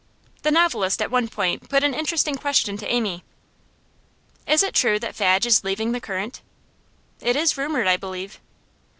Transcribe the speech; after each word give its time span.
The 0.41 0.49
novelist 0.49 0.99
at 0.99 1.11
one 1.11 1.27
point 1.27 1.69
put 1.69 1.83
an 1.83 1.93
interesting 1.93 2.33
question 2.33 2.75
to 2.77 2.91
Amy. 2.91 3.23
'Is 4.47 4.63
it 4.63 4.73
true 4.73 4.97
that 4.97 5.13
Fadge 5.15 5.45
is 5.45 5.63
leaving 5.63 5.91
The 5.91 6.01
Current?' 6.01 6.41
'It 7.19 7.35
is 7.35 7.55
rumoured, 7.55 7.85
I 7.85 7.97
believe. 7.97 8.39